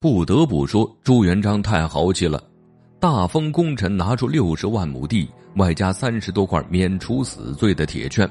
[0.00, 2.40] 不得不说，朱元璋太豪气了，
[3.00, 8.28] 大封功臣拿出六十万亩地，外加三十多块免除死罪的铁券，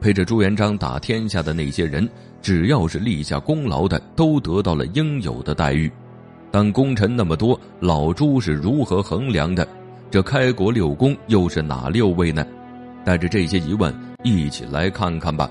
[0.00, 2.08] 陪着朱元璋打天下的那些人，
[2.40, 5.92] 只要是立下功劳的，都得到了应有的待遇。
[6.50, 9.68] 但功臣那么多，老朱是如何衡量的？
[10.10, 12.46] 这开国六公又是哪六位呢？
[13.04, 13.94] 带着这些疑问，
[14.24, 15.50] 一起来看看吧。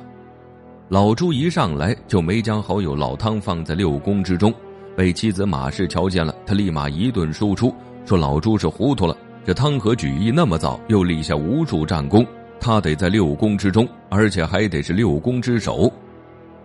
[0.87, 4.51] 老朱一上来就没将好友老汤放在六公之中，
[4.99, 7.73] 被妻子马氏瞧见了，他立马一顿输出，
[8.05, 9.15] 说老朱是糊涂了。
[9.45, 12.27] 这汤和举义那么早，又立下无数战功，
[12.59, 15.89] 他得在六公之中，而且还得是六公之首。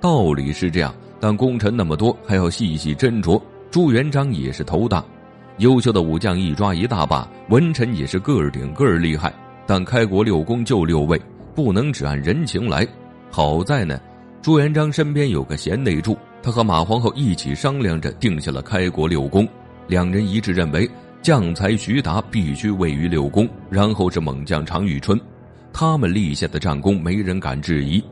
[0.00, 3.40] 道理是这样，但功臣那么多，还要细细斟酌。
[3.70, 5.04] 朱元璋也是头大，
[5.58, 9.32] 优秀的武将一抓一大把，文臣也是个儿顶个儿厉害。
[9.64, 11.22] 但开国六公就六位，
[11.54, 12.84] 不能只按人情来。
[13.30, 13.96] 好在呢，
[14.42, 19.48] 朱元璋身边有个贤内助，他和马皇后一起商量着定下了开国六公。
[19.86, 20.86] 两人一致认为，
[21.22, 25.18] 将才徐达必须位于六公，然后是猛将常遇春，
[25.72, 28.04] 他们立下的战功没人敢质疑。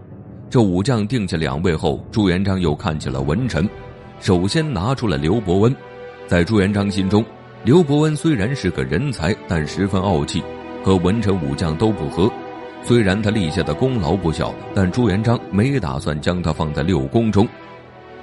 [0.48, 3.69] 这武将定下两位后，朱元璋又看起了文臣。
[4.19, 5.77] 首先拿出了刘伯温，
[6.27, 7.22] 在朱元璋心中，
[7.64, 10.42] 刘伯温虽然是个人才，但十分傲气，
[10.83, 12.33] 和文臣武将都不合。
[12.83, 17.47] 虽然他立下的功劳不小，但朱元璋没打算将他放在六公中。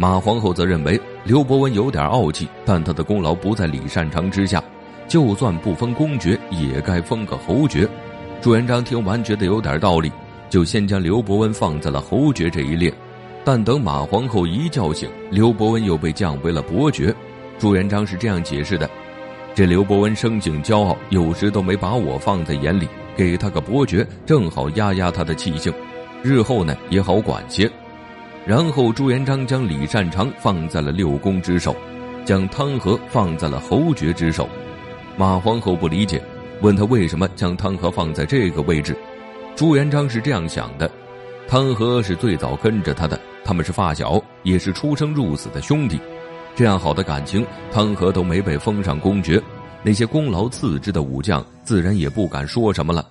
[0.01, 4.63] 马皇后则认为刘伯温有点傲气，但他的功劳不在李善长之下，
[5.09, 7.85] 就算不封公爵，也该封个侯爵。
[8.39, 10.09] 朱元璋听完觉得有点道理，
[10.49, 12.93] 就先将刘伯温放在了侯爵这一列。
[13.43, 17.13] 但等马皇后一觉醒，刘伯温又被降为了伯爵。
[17.57, 18.89] 朱元璋是这样解释的：
[19.53, 25.73] 这刘伯温生性骄傲，有时都没把我放在眼里，给他个伯爵，正好压压他的气性，
[26.23, 27.69] 日后呢也好管些。
[28.45, 31.75] 然后朱元璋将李善长放在了六公之首，
[32.25, 34.49] 将汤和放在了侯爵之首。
[35.17, 36.21] 马皇后不理解，
[36.61, 38.95] 问他为什么将汤和放在这个位置。
[39.55, 40.89] 朱元璋是这样想的：
[41.47, 43.19] 汤和是最早跟着他的。
[43.43, 45.99] 他们是发小，也是出生入死的兄弟，
[46.55, 49.41] 这样好的感情，汤和都没被封上公爵，
[49.81, 53.07] 那些功劳次之的武将自然也不敢说什么了。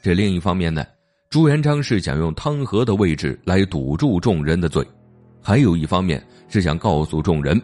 [0.00, 0.84] 这另一方面呢，
[1.30, 4.84] 朱元璋是想用汤和的位置来堵住众人的嘴，
[5.40, 7.62] 还有一方面是想告诉众人，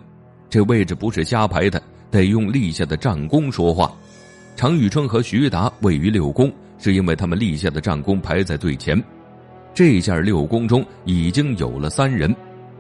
[0.49, 3.93] 这位置不是瞎排的，得用立下的战功说话。
[4.55, 9.03] 常遇春和徐达位于六公，是因为他们立下的战功排在最前。
[9.75, 12.33] 这下六宫中已经有了三人，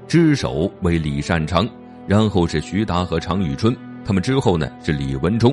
[0.07, 1.69] 之首为李善长，
[2.07, 5.53] 然后是徐达和常遇春，他们之后呢是李文忠，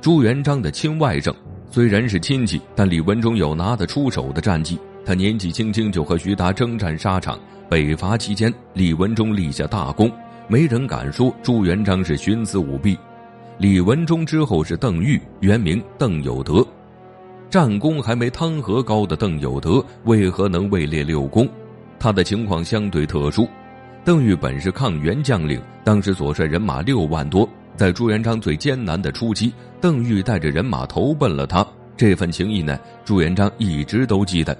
[0.00, 1.34] 朱元璋的亲外甥。
[1.70, 4.78] 虽然是亲戚，但李文忠有拿得出手的战绩。
[5.04, 10.10] 他年纪轻轻就和徐达征战沙场，北伐期间，李文忠立下大功，
[10.48, 12.98] 没人敢说朱元璋是徇私舞弊。
[13.58, 16.66] 李文忠之后是邓愈，原名邓有德。
[17.50, 21.48] 战功还没汤和高的邓有德，为何能位列六公？
[21.98, 23.48] 他的情况相对特殊。
[24.04, 27.48] 邓禹本是抗元将领，当时所率人马六万多，
[27.78, 31.64] 在朱元璋最艰难的初期，邓禹带着人马投奔了他。
[31.96, 34.56] 这份情谊呢，朱元璋一直都记得。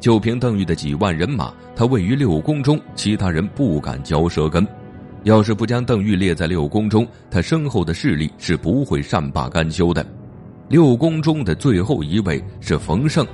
[0.00, 4.66] 就凭邓禹的几万人马，他位于六宫中，其他人不敢嚼舌根。
[5.24, 10.04] 要是不将邓禹列在六宫中，他身后的势力是不会善罢甘休的。
[10.70, 13.26] 六宫中的最后一位是冯胜，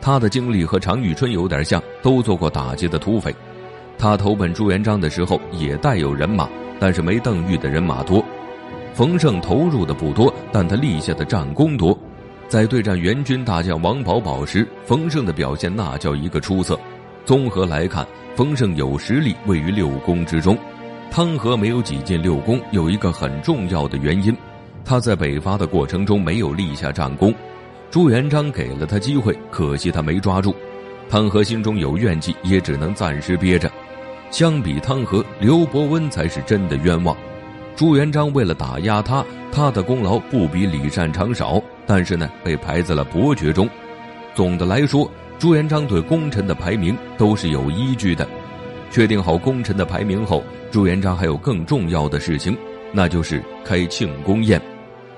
[0.00, 3.32] 他的经历和常遇春有点像，都做过打劫的土匪。
[3.96, 6.48] 他投奔朱元璋的时候也带有人马，
[6.80, 8.24] 但是没邓禹的人马多。
[8.94, 11.98] 冯胜投入的不多，但他立下的战功多。
[12.46, 16.78] 在对战元军大将王保保时，冯胜的表现那叫一个出色。
[17.24, 18.06] 综合来看，
[18.36, 20.56] 冯胜有实力位于六公之中。
[21.10, 24.32] 汤和没有挤进六公，有一个很重要的原因。
[24.84, 27.34] 他在北伐的过程中没有立下战功，
[27.90, 30.54] 朱元璋给了他机会，可惜他没抓住。
[31.10, 33.68] 汤和心中有怨气，也只能暂时憋着。
[34.30, 37.16] 相比汤和，刘伯温才是真的冤枉。
[37.76, 43.68] 朱元璋为了打压他，他的功劳不比李善长少，但是呢，被排在了伯爵中。
[44.32, 45.10] 总的来说，
[45.40, 48.26] 朱元璋对功臣的排名都是有依据的。
[48.92, 50.40] 确定好功臣的排名后，
[50.70, 52.56] 朱元璋还有更重要的事情，
[52.92, 54.60] 那就是开庆功宴。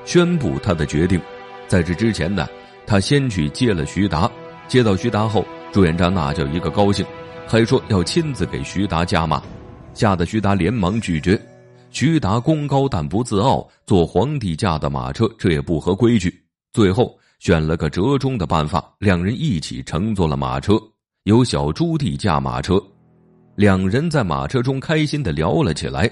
[0.06, 1.20] 宣布他的决定，
[1.68, 2.48] 在这之前呢，
[2.86, 4.30] 他先去接了徐达。
[4.66, 7.04] 接到徐达后，朱元璋那叫一个高兴，
[7.46, 9.42] 还说要亲自给徐达加码，
[9.92, 11.38] 吓得徐达连忙拒绝。
[11.90, 16.42] 徐达功高但不自傲，坐皇帝驾的马车，这也不合规矩。
[16.72, 20.74] 最后选了个折中的办法，两人一起乘坐了马车，
[21.24, 22.82] 由小朱棣驾马车。
[23.54, 26.10] 两人在马车中开心的聊了起来。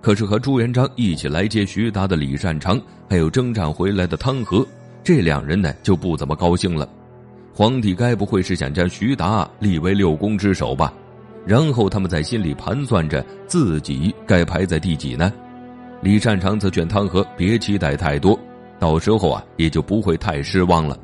[0.00, 2.80] 可是和朱元璋一起来接徐达的李善长，
[3.10, 4.66] 还有征战回来的汤和，
[5.02, 6.88] 这两人呢就不怎么高兴了。
[7.52, 10.94] 皇帝该不会是想将徐达立为六宫之首吧？
[11.48, 15.32] 然后他们在心里盘算着自己该排在第几呢？
[16.02, 18.38] 李善长则劝汤和别期待太多，
[18.78, 20.94] 到时候啊也就不会太失望了。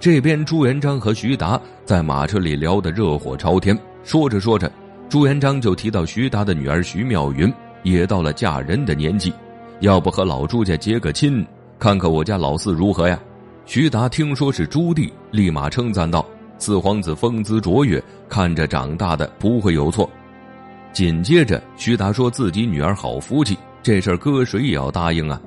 [0.00, 4.72] 这边朱元璋和徐达在马车里聊得热火朝天，说着说着，
[5.10, 7.52] 朱元璋就提到徐达的女儿徐妙云
[7.82, 9.30] 也到了嫁人的年纪，
[9.80, 11.46] 要不和老朱家结个亲，
[11.78, 13.20] 看看我家老四如何呀？
[13.66, 16.24] 徐达听说是朱棣，立马称赞道。
[16.58, 20.08] 四皇子风姿卓越，看着长大的不会有错。
[20.92, 25.40] 紧接着，徐达说自己女儿好福气，这事儿搁谁也要答应啊！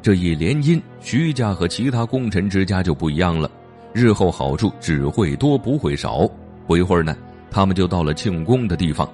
[0.00, 3.50] 这一联姻，徐家和其他功臣之家就不一样了，
[3.92, 6.28] 日后好处只会多不会少。
[6.66, 7.16] 不一会儿呢，
[7.50, 9.08] 他们就到了庆功的地方，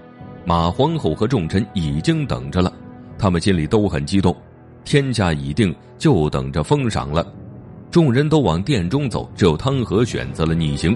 [0.44, 2.70] 马皇后和众臣已经等着了，
[3.18, 4.36] 他们心里都很激动，
[4.84, 7.26] 天下已定，就等着封赏了。
[7.90, 10.94] 众人都往殿中走，只有汤和选择了逆行。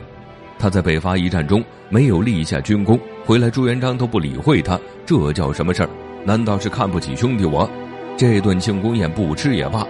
[0.63, 5.89] 他在北伐一战中没有立下军功，回来朱元璋都不理会他，这叫什么事儿？
[6.25, 7.69] 难道是看不起兄弟我？
[8.17, 9.85] 这顿庆功宴不吃也罢。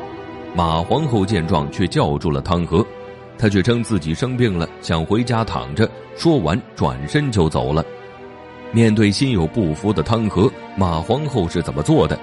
[0.57, 2.83] 马皇后见状，却叫住了汤和，
[3.37, 5.87] 他却称自己生病了，想回家躺着。
[6.17, 7.85] 说完，转身就走了。
[8.73, 12.19] 面对心有不服的汤和，马皇后是怎么做的？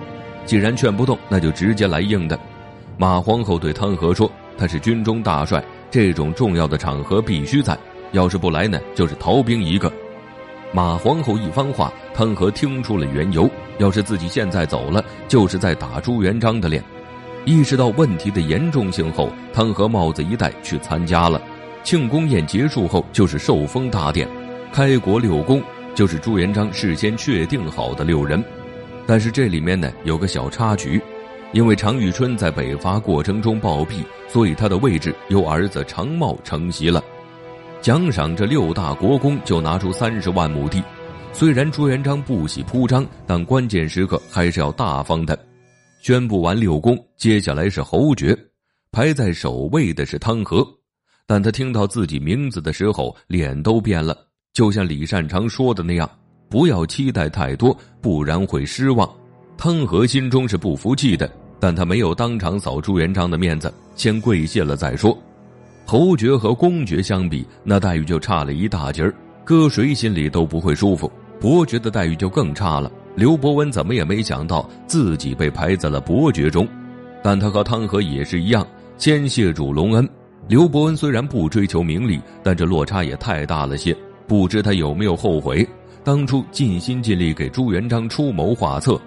[0.47, 2.39] 既然劝不动，那就直接来硬的。
[2.97, 7.77] 马皇后对汤和说：“他是军中大帅，这种重要的场合必须在。”
[8.11, 9.91] 要是不来呢，就是逃兵一个。
[10.71, 13.49] 马皇后一番话，汤和听出了缘由。
[13.79, 16.83] 要是自己现在走了，就是在打朱元璋的脸。
[17.45, 21.41] 意识到问题的严重性后，汤和帽子一戴去参加了。
[21.83, 24.27] 庆功宴结束后，就是受封大典。
[24.71, 25.63] 开国六公
[25.95, 28.43] 就是朱元璋事先确定好的六人，
[29.07, 31.01] 但是这里面呢有个小插曲，
[31.53, 37.01] 因为常遇春在北伐过程中暴毙，所以他的位置由儿子常茂承袭了。
[37.81, 40.83] 奖赏这六大国公，就拿出三十万亩地。
[41.31, 45.37] 虽然朱元璋不喜铺张，但关键时刻还是要大方的。
[46.01, 48.37] 宣布完六公，接下来是侯爵，
[48.91, 50.65] 排在首位的是汤和。
[51.25, 54.17] 但他听到自己名字的时候，脸都变了，
[54.53, 56.09] 就像李善长说的那样
[56.49, 59.09] ：“不要期待太多，不然会失望。”
[59.57, 65.17] 汤和心中是不服气的，但他没有当场扫朱元璋的面子，先跪谢了再说。
[65.89, 69.11] 侯爵和公爵相比，那待遇就差了一大截儿，
[69.43, 71.11] 搁谁心里都不会舒服。
[71.39, 72.91] 伯爵的待遇就更差了。
[73.15, 76.67] 刘伯温怎么也没想到自己被排在了伯爵中，
[77.23, 78.63] 但他和汤和也是一样，
[78.99, 80.07] 先谢主隆恩。
[80.47, 83.97] 刘伯温虽然不追求名利，但这落差也太大了些。
[84.27, 85.67] 不知他有没有后悔
[86.03, 89.01] 当初尽心尽力给朱元璋出谋划策？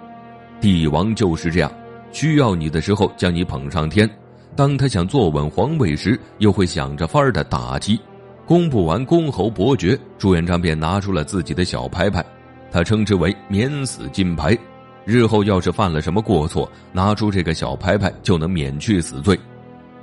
[0.59, 1.71] 帝王就是这样，
[2.11, 4.09] 需要你的时候将你捧上天。
[4.55, 7.99] 当他想坐稳皇位时，又会想着法儿的打击。
[8.45, 12.23] 公布完公侯伯爵，朱元璋便拿出了自己的小牌牌，
[12.71, 14.57] 他称之为免死金牌。
[15.05, 19.37] 日后要是犯了什么过错，拿出这个小牌牌就能免去死罪。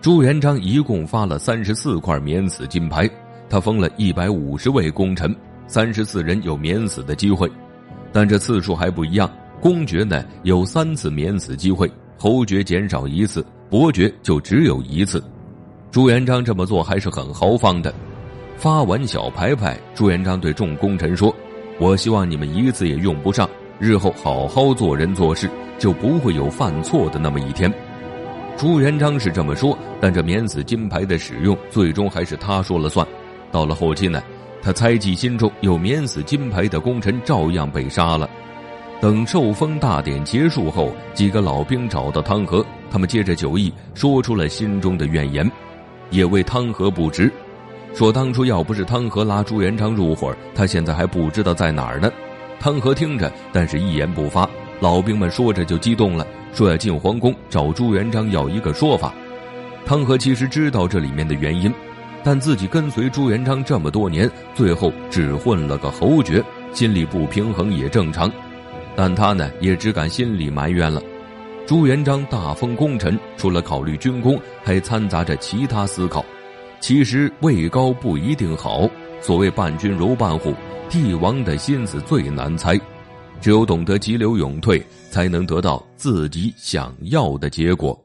[0.01, 3.09] 朱元璋一共发了三十四块免死金牌，
[3.49, 5.35] 他封了一百五十位功臣，
[5.67, 7.51] 三十四人有免死的机会，
[8.11, 9.31] 但这次数还不一样。
[9.61, 11.91] 公爵呢有三次免死机会，
[12.23, 13.43] 侯爵减少一次。
[13.71, 15.25] 伯爵就只有一次，
[15.91, 17.95] 朱元璋这么做还是很豪放的。
[18.59, 21.35] 发完小牌牌，朱元璋对众功臣说
[21.81, 23.49] ：“我希望你们一次也用不上，
[23.79, 25.49] 日后好好做人做事，
[25.79, 27.73] 就不会有犯错的那么一天。”
[28.59, 33.07] 朱元璋是这么说，但这免死金牌的使用最终还是他说了算。
[33.51, 34.23] 到了后期呢，
[34.61, 38.29] 他猜忌心中有免死金牌的功臣照样被杀了。
[39.01, 45.51] 等受封大典结束后，几个老兵找到汤和，他们借着酒意说出了心中的怨言，
[46.11, 47.33] 也为汤和不值，
[47.95, 52.13] 说当初要不是汤和拉朱元璋入伙，他现在还不知道在哪儿呢。
[52.61, 54.47] 汤和听着，但是一言不发。
[54.81, 59.15] 老兵们说着就激动了，说要进皇宫找朱元璋要一个说法。
[59.87, 61.73] 汤和其实知道这里面的原因，
[62.23, 68.31] 但自己跟随朱元璋这么多年，最后只混了个侯爵，心里不平衡也正常。
[68.97, 71.03] 但他呢，也只敢心里埋怨了。
[71.67, 76.25] 朱元璋大封功臣，除了考虑军功，还掺杂着其他思考。
[76.81, 78.89] 其实位高不一定好，
[79.21, 80.55] 所谓伴君如伴虎，
[80.89, 82.79] 帝王的心思最难猜。
[83.41, 87.99] 只有懂得急流勇退，才能得到自己想要的结果。